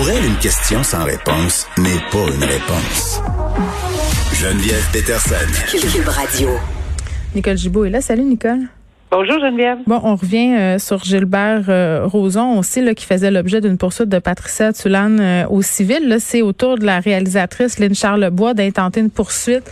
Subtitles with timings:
[0.00, 3.20] Pour elle, une question sans réponse n'est pas une réponse.
[4.32, 5.34] Geneviève Peterson.
[5.68, 6.48] Cube Radio.
[7.34, 8.00] Nicole Gibault est là.
[8.00, 8.60] Salut, Nicole.
[9.10, 9.78] Bonjour Geneviève.
[9.88, 12.60] Bon, on revient euh, sur Gilbert euh, Rozon.
[12.60, 16.06] Qu'il faisait l'objet d'une poursuite de Patricia Tulane euh, au civil.
[16.06, 19.68] Là, c'est autour de la réalisatrice Lynn Charlebois d'intenter une poursuite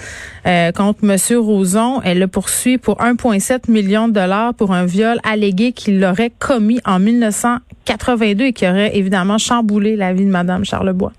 [0.74, 2.00] contre Monsieur Rozon.
[2.02, 6.80] Elle le poursuit pour 1,7 million de dollars pour un viol allégué qu'il aurait commis
[6.84, 11.12] en 1982 et qui aurait évidemment chamboulé la vie de Madame Charlebois.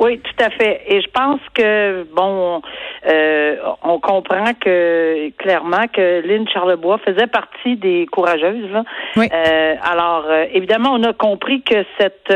[0.00, 0.80] Oui, tout à fait.
[0.86, 2.62] Et je pense que bon,
[3.06, 8.70] euh, on comprend que clairement que Lynn Charlebois faisait partie des courageuses.
[8.72, 8.84] Là.
[9.16, 9.28] Oui.
[9.30, 12.32] Euh, alors euh, évidemment, on a compris que cette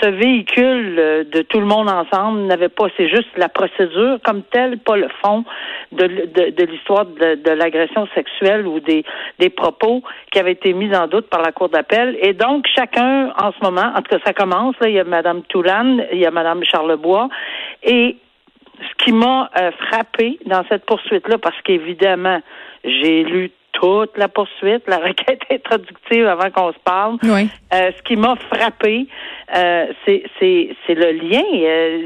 [0.00, 4.78] ce véhicule de tout le monde ensemble n'avait pas, c'est juste la procédure comme telle,
[4.78, 5.44] pas le fond
[5.90, 9.04] de, de, de l'histoire de, de l'agression sexuelle ou des
[9.40, 12.16] des propos qui avaient été mis en doute par la cour d'appel.
[12.22, 15.04] Et donc chacun en ce moment, en tout cas ça commence là, il y a
[15.04, 17.28] Madame Toulane, il y a Madame Charlebois bois.
[17.82, 18.16] Et
[18.80, 22.40] ce qui m'a euh, frappé dans cette poursuite-là, parce qu'évidemment,
[22.84, 27.16] j'ai lu toute la poursuite, la requête introductive avant qu'on se parle.
[27.22, 27.48] Oui.
[27.72, 29.06] Euh, ce qui m'a frappé,
[29.56, 30.24] euh, c'est,
[30.88, 31.42] le lien,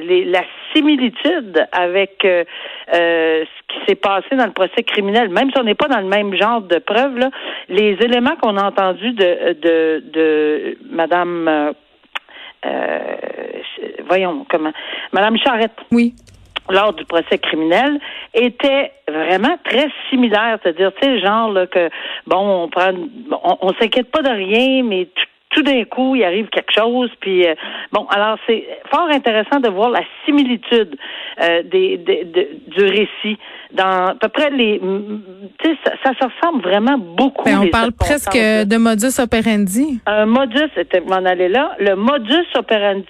[0.06, 0.42] les, la
[0.74, 5.30] similitude avec ce qui s'est passé dans le procès criminel.
[5.30, 7.30] Même si on n'est pas dans le même genre de preuves, là,
[7.68, 11.72] les éléments qu'on a entendus de, de, de Madame euh,
[14.08, 14.72] voyons comment,
[15.12, 15.76] Madame Charrette.
[15.90, 16.14] Oui
[16.70, 18.00] lors du procès criminel
[18.32, 21.90] était vraiment très similaire, c'est-à-dire tu sais genre là, que
[22.26, 22.90] bon on prend
[23.30, 25.22] on, on s'inquiète pas de rien mais tout,
[25.54, 27.10] tout d'un coup, il arrive quelque chose.
[27.20, 27.54] Puis euh,
[27.92, 30.96] bon, alors c'est fort intéressant de voir la similitude
[31.40, 33.38] euh, des, des de, du récit
[33.72, 34.80] dans à peu près les.
[34.80, 37.44] Tu sais, ça, ça, se ressemble vraiment beaucoup.
[37.44, 40.00] Ben, on parle presque de modus operandi.
[40.06, 41.74] Un modus, c'était m'en aller là.
[41.78, 43.06] Le modus operandi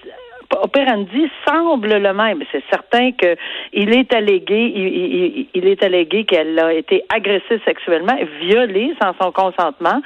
[0.61, 2.43] operandi semble le même.
[2.51, 3.35] C'est certain que
[3.73, 10.01] il est allégué, il, est allégué qu'elle a été agressée sexuellement, violée sans son consentement.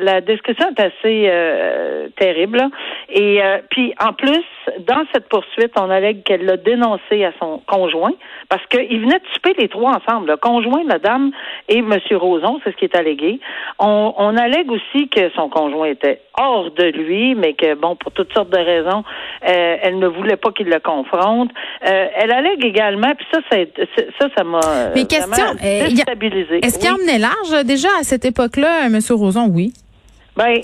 [0.00, 2.62] La description est assez euh, terrible.
[3.08, 4.44] Et euh, puis en plus,
[4.80, 8.12] dans cette poursuite, on allègue qu'elle l'a dénoncé à son conjoint
[8.48, 11.30] parce qu'ils venaient de souper les trois ensemble, le conjoint, madame
[11.68, 13.40] et monsieur Roson, c'est ce qui est allégué.
[13.78, 18.12] On, on allègue aussi que son conjoint était hors de lui, mais que bon, pour
[18.12, 19.04] toutes sortes de raisons,
[19.46, 21.50] euh, elle ne voulait pas qu'il le confronte.
[21.86, 23.56] Euh, elle allègue également, puis ça, ça,
[24.18, 24.60] ça, ça m'a
[24.94, 26.64] Mais question, euh, déstabilisé.
[26.64, 28.98] Est-ce qu'il emmenait large déjà à cette époque-là, M.
[29.10, 29.48] Roson?
[29.52, 29.72] Oui.
[30.36, 30.60] Ben,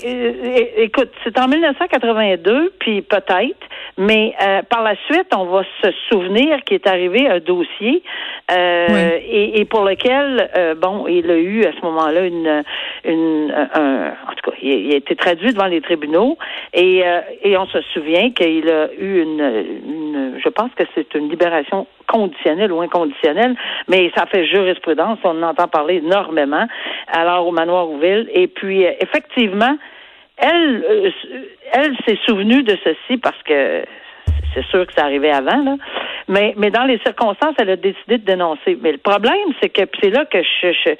[0.77, 3.55] écoute, c'est en 1982, puis peut-être,
[3.97, 8.03] mais euh, par la suite, on va se souvenir qu'il est arrivé un dossier
[8.51, 9.23] euh, Oui.
[9.29, 12.63] et, et pour lequel, euh, bon, il a eu à ce moment-là une,
[13.05, 16.37] une, un, en tout cas, il, il a été traduit devant les tribunaux
[16.73, 21.13] et, euh, et on se souvient qu'il a eu une, une, je pense que c'est
[21.15, 23.55] une libération conditionnelle ou inconditionnelle,
[23.87, 26.67] mais ça fait jurisprudence, on en entend parler énormément.
[27.11, 29.77] Alors au manoir Ouville, et puis euh, effectivement,
[30.37, 31.11] elle, euh,
[31.73, 33.83] elle s'est souvenue de ceci parce que
[34.53, 35.75] c'est sûr que ça arrivait avant, là.
[36.27, 38.77] Mais, mais dans les circonstances, elle a décidé de dénoncer.
[38.81, 40.91] Mais le problème, c'est que c'est là que je, je,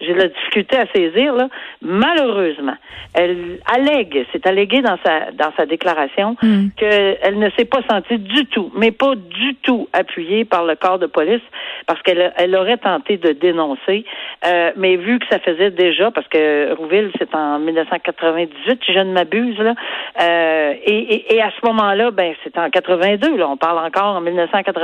[0.00, 1.48] j'ai la difficulté à saisir, là.
[1.82, 2.76] Malheureusement,
[3.14, 6.68] elle allègue, c'est allégué dans sa dans sa déclaration Mm.
[6.76, 10.98] qu'elle ne s'est pas sentie du tout, mais pas du tout appuyée par le corps
[10.98, 11.42] de police
[11.86, 14.04] parce qu'elle elle aurait tenté de dénoncer,
[14.46, 18.98] euh, mais vu que ça faisait déjà, parce que Rouville, c'est en 1998, si je
[18.98, 19.74] ne m'abuse, là,
[20.20, 24.16] euh, et, et, et à ce moment-là, ben c'est en 82, là, on parle encore
[24.16, 24.20] en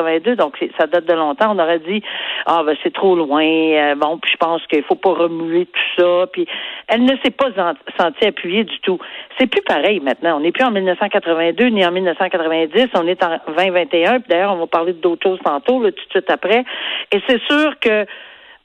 [0.03, 1.55] 1982, donc ça date de longtemps.
[1.55, 2.03] On aurait dit,
[2.47, 6.03] ah ben c'est trop loin, euh, bon, puis je pense qu'il faut pas remuer tout
[6.03, 6.47] ça, puis
[6.89, 8.99] elle ne s'est pas en- sentie appuyée du tout.
[9.39, 10.37] C'est plus pareil maintenant.
[10.37, 14.21] On n'est plus en 1982 ni en 1990, on est en 2021.
[14.21, 16.65] Puis d'ailleurs, on va parler d'autres choses tantôt, là, tout de suite après.
[17.13, 18.07] Et c'est sûr que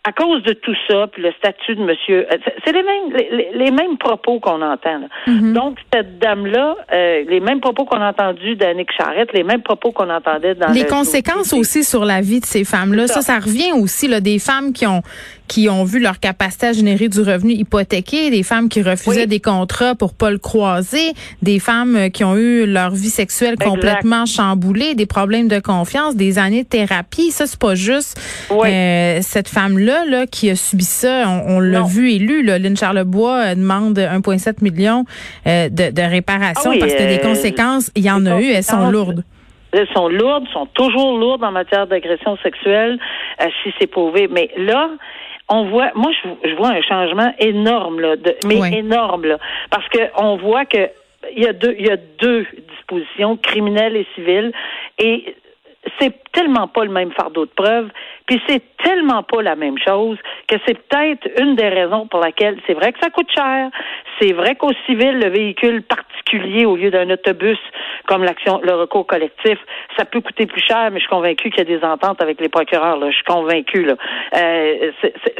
[0.09, 3.49] à cause de tout ça, puis le statut de monsieur, euh, c'est- les mêmes les,
[3.53, 4.99] les mêmes propos qu'on entend.
[4.99, 5.07] là.
[5.27, 5.53] Mhm.
[5.53, 9.91] Donc cette dame-là, euh, les mêmes propos qu'on a entendus d'Annick Charrette, les mêmes propos
[9.91, 13.21] qu'on entendait dans Les le conséquences aussi sur la vie de ces femmes-là, ça.
[13.21, 13.33] ça.
[13.33, 15.01] ça, revient aussi là, des femmes qui ont
[15.49, 19.39] qui ont vu leur capacité à générer du revenu hypothéqué, des femmes qui refusaient des
[19.39, 24.25] contrats pour pas le croiser, des femmes euh, qui ont eu leur vie sexuelle complètement
[24.27, 27.31] chamboulée, des problèmes de confiance, des années de thérapie.
[27.31, 31.27] Ça, c'est pas juste euh, cette femme-là là, qui a subi ça.
[31.47, 32.43] On, l'a vu et lu.
[32.43, 32.59] Là.
[32.59, 35.03] Lynn Charlebois euh, demande 1,7 million
[35.45, 38.91] de, de réparation ah parce que des conséquences, il y en a eu, elles sont
[38.91, 39.23] lourdes.
[39.71, 42.99] Elles sont lourdes, sont toujours lourdes en matière d'agression sexuelle,
[43.63, 44.27] si c'est prouvé.
[44.31, 44.89] Mais là,
[45.49, 46.11] on voit, moi,
[46.43, 48.15] je, vois un changement énorme, là,
[48.45, 49.37] mais énorme, là,
[49.71, 50.89] parce que on voit que
[51.35, 54.53] il y a deux, il y a deux dispositions, criminelles et civiles,
[54.97, 55.35] et
[55.99, 57.89] c'est tellement pas le même fardeau de preuve,
[58.25, 60.17] puis c'est tellement pas la même chose
[60.47, 63.69] que c'est peut-être une des raisons pour laquelle c'est vrai que ça coûte cher,
[64.19, 67.57] c'est vrai qu'au civil, le véhicule particulier au lieu d'un autobus
[68.09, 69.59] comme l'action, le recours collectif,
[69.95, 72.41] ça peut coûter plus cher, mais je suis convaincu qu'il y a des ententes avec
[72.41, 72.97] les procureurs.
[72.97, 73.11] Là.
[73.11, 73.83] Je suis convaincu.
[73.83, 73.93] Là.
[74.35, 74.91] Euh,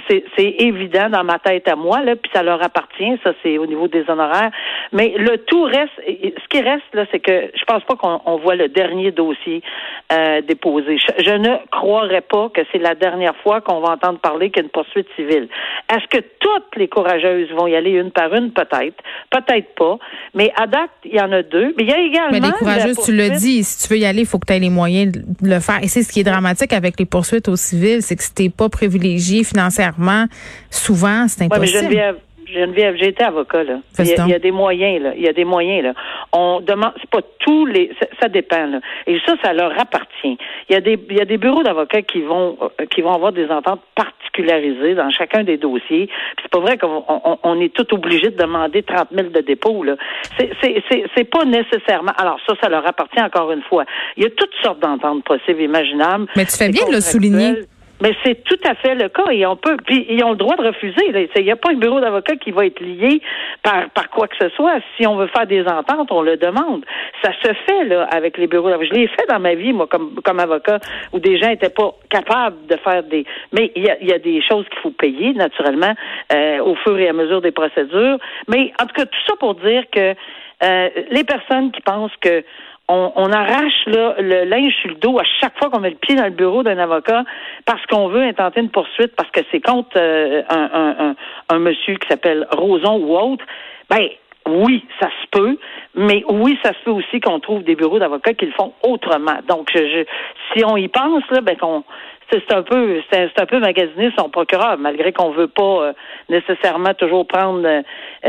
[0.08, 3.20] c'est évident dans ma tête à moi, là, puis ça leur appartient.
[3.24, 4.52] Ça, c'est au niveau des honoraires.
[4.92, 5.90] Mais le tout reste.
[6.06, 9.64] Ce qui reste là, c'est que je pense pas qu'on voit le dernier dossier
[10.12, 10.98] euh, déposé.
[10.98, 14.60] Je, ne croirais pas que c'est la dernière fois qu'on va entendre parler qu'il y
[14.62, 15.48] a une poursuite civile.
[15.92, 18.52] Est-ce que toutes les courageuses vont y aller une par une?
[18.52, 19.02] Peut-être.
[19.32, 19.98] Peut-être pas.
[20.36, 21.74] Mais à date, il y en a deux.
[21.78, 24.26] Mais il y a également courageuse, tu le dis, si tu veux y aller, il
[24.28, 25.80] faut que tu aies les moyens de le faire.
[25.82, 28.50] Et c'est ce qui est dramatique avec les poursuites au civil, c'est que si t'es
[28.50, 30.26] pas privilégié financièrement,
[30.70, 31.80] souvent, c'est impossible.
[31.80, 32.16] Geneviève,
[32.52, 33.80] j'ai été avocat là.
[34.00, 35.14] Il y, a, des moyens là.
[35.16, 35.94] Il y a des moyens là.
[36.34, 38.80] On demande, c'est pas tous les, ça, dépend là.
[39.08, 40.38] Et ça, ça leur appartient.
[40.70, 43.14] Il y a des, il y a des bureaux d'avocats qui vont, euh, qui vont
[43.14, 46.08] avoir des ententes particularisées dans chacun des dossiers.
[46.08, 47.04] Puis c'est pas vrai qu'on
[47.44, 49.96] on, est tout obligé de demander 30 000 de dépôt là.
[50.38, 52.14] C'est, c'est, c'est, c'est pas nécessairement.
[52.18, 53.86] Alors ça, ça leur appartient encore une fois.
[54.18, 56.28] Il y a toutes sortes d'ententes possibles, imaginables.
[56.36, 57.54] Mais tu fais bien de le souligner.
[58.02, 60.56] Mais c'est tout à fait le cas et on peut, puis ils ont le droit
[60.56, 61.30] de refuser.
[61.36, 63.22] Il n'y a pas un bureau d'avocat qui va être lié
[63.62, 64.80] par, par quoi que ce soit.
[64.98, 66.86] Si on veut faire des ententes, on le demande.
[67.22, 68.90] Ça se fait là avec les bureaux d'avocat.
[68.94, 70.80] Je l'ai fait dans ma vie, moi, comme, comme avocat,
[71.12, 73.26] où des gens n'étaient pas capables de faire des.
[73.52, 75.94] Mais il y a, y a des choses qu'il faut payer, naturellement,
[76.34, 78.18] euh, au fur et à mesure des procédures.
[78.48, 80.16] Mais en tout cas, tout ça pour dire que
[80.62, 82.44] euh, les personnes qui pensent que
[82.90, 86.16] on, arrache là, le linge sur le dos à chaque fois qu'on met le pied
[86.16, 87.24] dans le bureau d'un avocat
[87.66, 91.16] parce qu'on veut intenter une poursuite, parce que c'est contre euh, un,
[91.50, 93.46] un, monsieur qui s'appelle Roson ou autre.
[93.90, 94.08] Ben,
[94.48, 95.58] oui, ça se peut,
[95.96, 99.38] mais oui, ça se peut aussi qu'on trouve des bureaux d'avocats qui le font autrement.
[99.48, 100.06] Donc, je,
[100.52, 101.84] si on y pense, là, ben qu'on
[102.32, 105.94] c'est un peu c'est un peu magasiner son procureur, malgré qu'on veut pas euh,
[106.30, 107.82] nécessairement toujours prendre euh,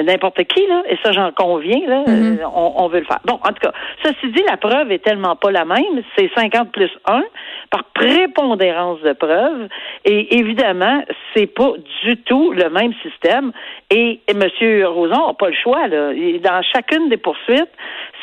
[0.02, 0.82] n'importe qui là.
[0.88, 2.04] Et ça, j'en conviens là.
[2.04, 2.40] Mm-hmm.
[2.40, 3.20] Euh, on, veut le faire.
[3.24, 6.02] Bon, en tout cas, ceci dit, la preuve est tellement pas la même.
[6.16, 7.22] C'est 50 plus 1
[7.70, 9.68] par prépondérance de preuve.
[10.04, 11.02] Et évidemment,
[11.34, 11.72] c'est pas
[12.04, 13.52] du tout le même système.
[13.90, 14.42] Et, et M.
[14.86, 16.12] Roson n'a pas le choix là.
[16.42, 17.70] Dans chacune des poursuites,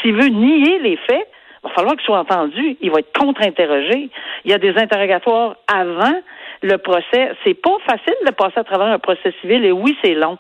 [0.02, 1.28] s'il veut nier les faits
[1.64, 2.78] il va falloir qu'il soit entendu.
[2.82, 4.10] Il va être contre-interrogé.
[4.46, 6.22] Il y a des interrogatoires avant
[6.62, 7.32] le procès.
[7.44, 9.66] C'est pas facile de passer à travers un procès civil.
[9.66, 10.38] Et oui, c'est long.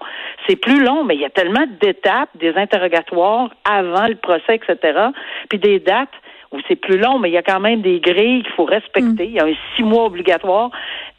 [0.48, 5.10] C'est plus long, mais il y a tellement d'étapes, des interrogatoires avant le procès, etc.
[5.50, 6.10] Puis des dates
[6.52, 9.26] où c'est plus long, mais il y a quand même des grilles qu'il faut respecter.
[9.26, 9.30] Mm.
[9.30, 10.72] Il y a un six mois obligatoire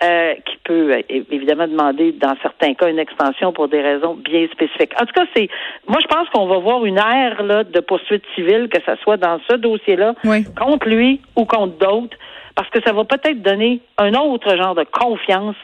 [0.03, 4.47] euh, qui peut euh, évidemment demander, dans certains cas, une extension pour des raisons bien
[4.53, 4.93] spécifiques.
[5.01, 5.49] En tout cas, c'est
[5.87, 9.17] moi je pense qu'on va voir une ère là, de poursuite civile, que ce soit
[9.17, 10.15] dans ce dossier-là,
[10.57, 12.17] contre lui ou contre d'autres,
[12.55, 15.57] parce que ça va peut-être donner un autre genre de confiance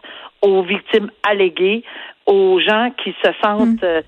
[0.43, 1.83] aux victimes alléguées,
[2.27, 3.85] aux gens qui se sentent mm.
[3.85, 4.03] euh,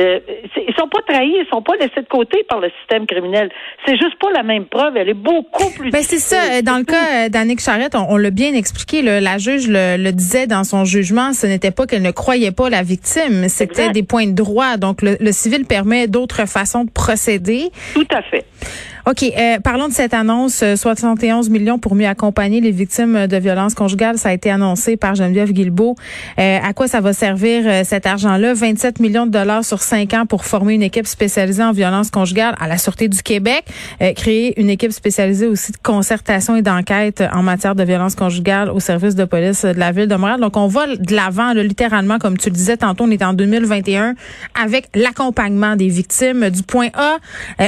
[0.00, 0.20] euh,
[0.56, 3.50] ils sont pas trahis, ils sont pas laissés de côté par le système criminel.
[3.86, 5.90] C'est juste pas la même preuve, elle est beaucoup plus.
[5.90, 6.62] Ben c'est ça.
[6.62, 9.02] Dans le cas euh, d'Annick Charrette, on, l'a bien expliqué.
[9.02, 12.82] la juge le, disait dans son jugement, ce n'était pas qu'elle ne croyait pas la
[12.82, 14.76] victime, c'était des points de droit.
[14.78, 17.70] Donc le, le civil permet d'autres façons de procéder.
[17.94, 18.44] Tout à fait.
[19.04, 19.24] OK.
[19.24, 20.62] Euh, parlons de cette annonce.
[20.76, 24.16] 71 euh, millions pour mieux accompagner les victimes de violences conjugales.
[24.16, 25.96] Ça a été annoncé par Geneviève Guilbeault.
[26.38, 28.54] Euh, à quoi ça va servir euh, cet argent-là?
[28.54, 32.54] 27 millions de dollars sur cinq ans pour former une équipe spécialisée en violences conjugales
[32.60, 33.64] à la Sûreté du Québec.
[34.16, 38.78] créer une équipe spécialisée aussi de concertation et d'enquête en matière de violences conjugales au
[38.78, 40.40] service de police de la ville de Montréal.
[40.40, 44.14] Donc, on va de l'avant, littéralement, comme tu le disais tantôt, on est en 2021
[44.60, 47.18] avec l'accompagnement des victimes du point A,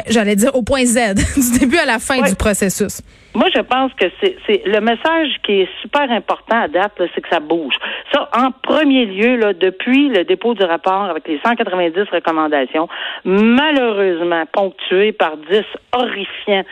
[0.09, 1.24] j'allais dire au point Z.
[1.37, 3.01] du début à la fin du processus.
[3.35, 7.29] Moi, je pense que c'est le message qui est super important à date, c'est que
[7.29, 7.75] ça bouge.
[8.13, 12.89] Ça, en premier lieu, là, depuis le dépôt du rapport avec les 190 recommandations,
[13.25, 15.63] malheureusement ponctuées par 10
[15.93, 16.65] horrifiants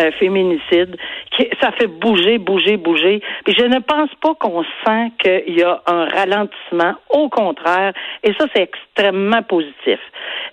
[0.00, 0.96] euh, féminicides
[1.60, 3.22] ça fait bouger, bouger, bouger.
[3.44, 6.94] Puis je ne pense pas qu'on sent qu'il y a un ralentissement.
[7.10, 9.98] Au contraire, et ça, c'est extrêmement positif.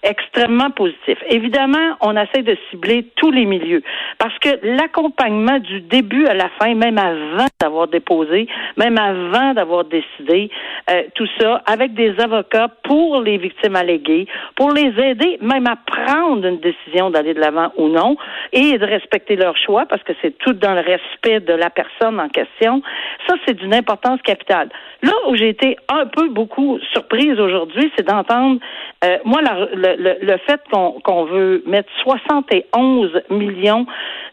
[0.04, 1.18] Extrêmement positif.
[1.30, 3.82] Évidemment, on essaie de cibler tous les milieux
[4.18, 8.48] parce que l'accompagnement du début à la fin, même avant d'avoir déposé,
[8.78, 10.50] même avant d'avoir décidé,
[10.90, 15.76] euh, tout ça, avec des avocats pour les victimes alléguées, pour les aider même à
[15.76, 18.18] prendre une décision d'aller de l'avant ou non
[18.54, 22.20] et de respecter leur choix parce que c'est tout dans le respect de la personne
[22.20, 22.82] en question.
[23.28, 24.70] Ça, c'est d'une importance capitale.
[25.02, 28.60] Là où j'ai été un peu beaucoup surprise aujourd'hui, c'est d'entendre,
[29.04, 30.62] euh, moi, le, le, fait
[31.04, 33.86] qu'on veut mettre 71 millions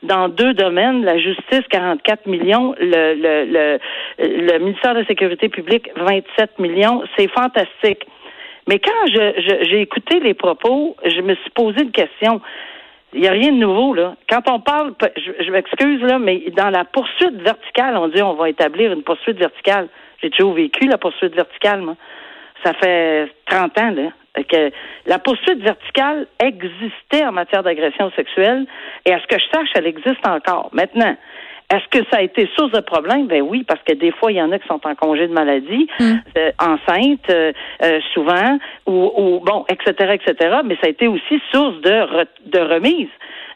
[0.02, 3.78] dans deux domaines, la justice 44 millions, le, le,
[4.18, 8.06] le, ministère de la Sécurité publique 27 millions, c'est fantastique.
[8.68, 12.40] Mais quand je, j'ai écouté les propos, je me suis posé une question.
[13.12, 14.16] Il n'y a rien de nouveau, là.
[14.28, 18.34] Quand on parle, je, je m'excuse, là, mais dans la poursuite verticale, on dit on
[18.34, 19.88] va établir une poursuite verticale.
[20.22, 21.96] J'ai toujours vécu la poursuite verticale, moi?
[22.64, 24.70] Ça fait 30 ans, là, que
[25.06, 28.66] la poursuite verticale existait en matière d'agression sexuelle
[29.04, 30.70] et à ce que je sache, elle existe encore.
[30.72, 31.16] Maintenant,
[31.72, 33.26] est-ce que ça a été source de problème?
[33.28, 35.32] Ben oui, parce que des fois, il y en a qui sont en congé de
[35.32, 36.12] maladie, mm.
[36.36, 40.56] euh, enceintes, euh, euh, souvent, ou, ou, bon, etc., etc.
[40.64, 43.08] Mais ça a été aussi source de, de remise.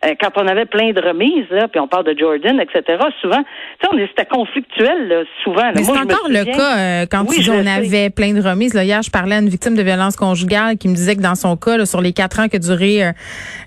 [0.05, 3.43] Euh, quand on avait plein de remises, là, puis on parle de Jordan, etc., souvent,
[3.91, 5.73] on c'était conflictuel, souvent.
[5.75, 8.75] Mais c'est encore le cas euh, quand on avait plein de remises.
[8.75, 11.35] Là, hier, je parlais à une victime de violence conjugale qui me disait que dans
[11.35, 13.15] son cas, sur les quatre ans que duraient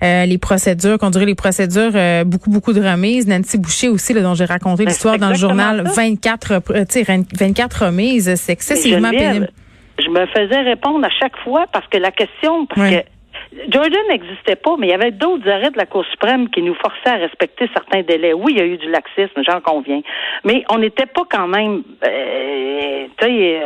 [0.04, 1.92] euh, les procédures, qu'ont duré les procédures,
[2.26, 3.28] beaucoup, beaucoup de remises.
[3.28, 6.62] Nancy Boucher aussi, là, dont j'ai raconté ben, l'histoire dans le journal, 24,
[7.40, 9.50] 24 remises, c'est excessivement pénible.
[10.00, 13.04] Je me faisais répondre à chaque fois parce que la question, parce que
[13.68, 16.76] Jordan n'existait pas, mais il y avait d'autres arrêts de la Cour suprême qui nous
[16.76, 18.32] forçaient à respecter certains délais.
[18.32, 20.02] Oui, il y a eu du laxisme, j'en conviens.
[20.44, 21.82] Mais on n'était pas quand même...
[22.06, 23.08] Euh,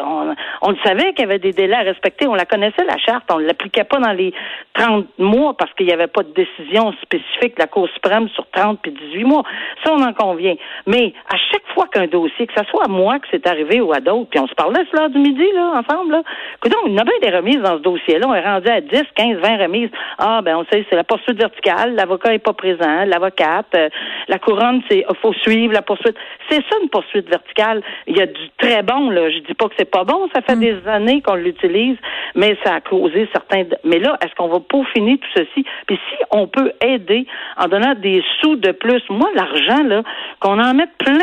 [0.06, 2.28] on, on savait qu'il y avait des délais à respecter.
[2.28, 3.26] On la connaissait, la charte.
[3.30, 4.34] On ne l'appliquait pas dans les
[4.74, 8.50] 30 mois parce qu'il n'y avait pas de décision spécifique de la Cour suprême sur
[8.52, 9.44] 30 puis 18 mois.
[9.84, 10.56] Ça, on en convient.
[10.88, 13.92] Mais à chaque fois qu'un dossier, que ce soit à moi que c'est arrivé ou
[13.92, 16.24] à d'autres, puis on se parlait ce l'heure du midi, là, ensemble, là.
[16.58, 18.28] Écoute, il y avait des remises dans ce dossier-là.
[18.28, 19.73] On est rendu à 10, 15, 20 remises
[20.18, 23.90] ah, ben, on sait, c'est la poursuite verticale, l'avocat est pas présent, l'avocate, euh,
[24.28, 26.16] la couronne, c'est, faut suivre la poursuite.
[26.50, 27.82] C'est ça, une poursuite verticale.
[28.08, 29.30] Il y a du très bon, là.
[29.30, 30.60] Je dis pas que c'est pas bon, ça fait mm.
[30.60, 31.98] des années qu'on l'utilise,
[32.36, 35.66] mais ça a causé certains, mais là, est-ce qu'on va peaufiner tout ceci?
[35.88, 37.26] Puis si on peut aider
[37.58, 40.04] en donnant des sous de plus, moi, l'argent, là,
[40.40, 41.20] qu'on en mette plein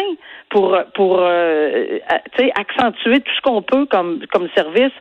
[0.51, 1.99] pour pour euh,
[2.57, 4.93] accentuer tout ce qu'on peut comme comme service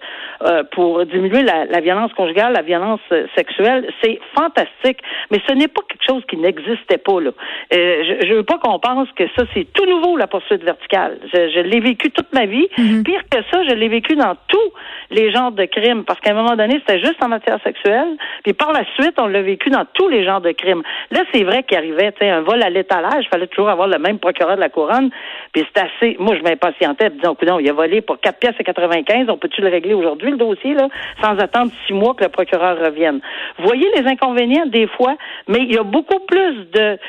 [0.43, 4.99] euh, pour diminuer la, la, violence conjugale, la violence euh, sexuelle, c'est fantastique.
[5.31, 7.31] Mais ce n'est pas quelque chose qui n'existait pas là.
[7.73, 11.19] Euh, je, je veux pas qu'on pense que ça c'est tout nouveau la poursuite verticale.
[11.33, 12.67] Je, je l'ai vécu toute ma vie.
[12.77, 13.03] Mm-hmm.
[13.03, 14.71] Pire que ça, je l'ai vécu dans tous
[15.11, 18.17] les genres de crimes parce qu'à un moment donné c'était juste en matière sexuelle.
[18.43, 20.83] Puis par la suite on l'a vécu dans tous les genres de crimes.
[21.11, 23.99] Là c'est vrai qu'il arrivait, tu sais, un vol à l'étalage, fallait toujours avoir le
[23.99, 25.09] même procureur de la couronne
[25.53, 26.15] puis c'est assez.
[26.19, 29.29] Moi, je m'impatientais, disons, non, il a volé pour 4 pièces et 95.
[29.29, 30.87] On peut-tu le régler aujourd'hui, le dossier, là,
[31.21, 33.19] sans attendre six mois que le procureur revienne?
[33.59, 35.15] Voyez les inconvénients des fois,
[35.47, 36.99] mais il y a beaucoup plus de,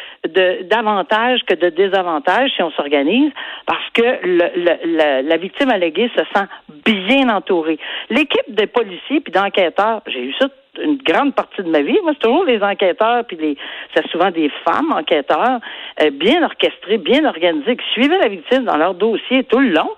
[0.64, 3.32] d'avantages que de désavantages si on s'organise,
[3.66, 6.46] parce que le, la victime alléguée se sent
[6.84, 7.78] bien entourée.
[8.10, 10.48] L'équipe des policiers puis d'enquêteurs, j'ai eu ça
[10.82, 11.98] une grande partie de ma vie.
[12.02, 13.56] Moi, c'est toujours les enquêteurs, puis les,
[13.94, 15.60] c'est souvent des femmes enquêteurs,
[16.02, 19.90] euh, bien orchestrés, bien organisés, qui suivaient la victime dans leur dossier tout le long.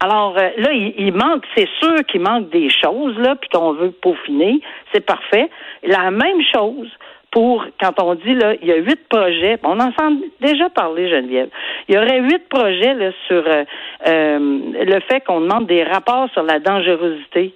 [0.00, 3.90] Alors euh, là, il, manque, c'est sûr qu'il manque des choses là, puis qu'on veut
[3.90, 4.60] peaufiner,
[4.92, 5.48] c'est parfait.
[5.82, 6.90] La même chose
[7.30, 9.58] pour quand on dit là, il y a huit projets.
[9.64, 10.10] On en a
[10.40, 11.48] déjà parlé, Geneviève.
[11.88, 13.64] Il y aurait huit projets là, sur euh,
[14.06, 17.54] le fait qu'on demande des rapports sur la dangerosité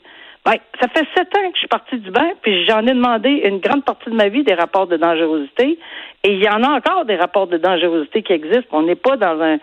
[0.48, 3.28] ben, ça fait sept ans que je suis partie du bain, puis j'en ai demandé
[3.44, 5.78] une grande partie de ma vie des rapports de dangerosité.
[6.24, 8.68] Et il y en a encore des rapports de dangerosité qui existent.
[8.72, 9.58] On n'est pas dans un,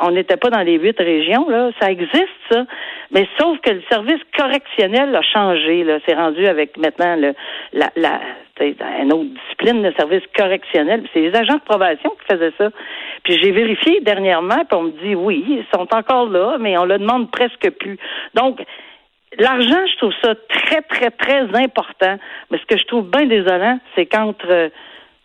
[0.00, 1.70] on n'était pas dans les huit régions là.
[1.80, 2.64] Ça existe ça,
[3.10, 5.82] mais sauf que le service correctionnel a changé.
[5.82, 7.34] Là, c'est rendu avec maintenant le,
[7.72, 8.20] la, la
[8.60, 11.04] une autre discipline, de service correctionnel.
[11.12, 12.70] C'est les agents de probation qui faisaient ça.
[13.24, 16.84] Puis j'ai vérifié dernièrement, puis on me dit oui, ils sont encore là, mais on
[16.84, 17.98] le demande presque plus.
[18.34, 18.60] Donc
[19.38, 22.18] L'argent, je trouve ça très, très, très important.
[22.50, 24.70] Mais ce que je trouve bien désolant, c'est qu'entre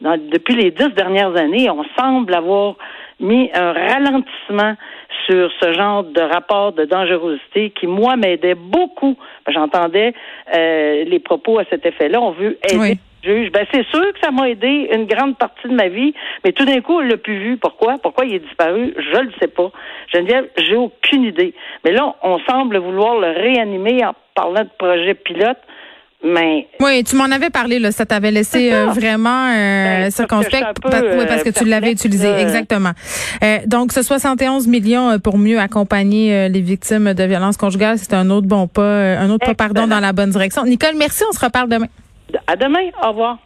[0.02, 2.76] depuis les dix dernières années, on semble avoir
[3.20, 4.76] mis un ralentissement
[5.26, 9.18] sur ce genre de rapport de dangerosité qui, moi, m'aidait beaucoup.
[9.48, 10.14] J'entendais
[10.56, 12.22] euh, les propos à cet effet-là.
[12.22, 13.52] On veut aider juge.
[13.52, 16.14] Ben, c'est sûr que ça m'a aidé une grande partie de ma vie,
[16.44, 17.58] mais tout d'un coup, on l'a plus vu.
[17.58, 17.96] Pourquoi?
[18.02, 18.94] Pourquoi il est disparu?
[18.98, 19.72] Je le sais pas.
[20.14, 21.54] Geneviève, j'ai aucune idée.
[21.84, 25.58] Mais là, on semble vouloir le réanimer en parlant de projet pilote.
[26.24, 30.80] Mais oui, tu m'en avais parlé là, ça t'avait laissé euh, vraiment euh, ben, circonspect
[30.82, 32.92] parce, oui, parce que tu l'avais utilisé exactement.
[33.44, 38.14] Euh, donc ce 71 millions euh, pour mieux accompagner les victimes de violences conjugales, c'est
[38.14, 40.64] un autre bon pas, un autre pas pardon dans la bonne direction.
[40.66, 41.88] Nicole, merci, on se reparle demain.
[42.48, 43.38] À demain, au revoir.